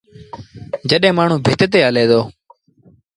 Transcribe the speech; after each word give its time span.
جڏهيݩ 0.89 1.15
مآڻهوٚݩ 1.17 1.43
ڀت 1.45 1.73
هلي 1.85 2.05
دو۔ 2.11 2.21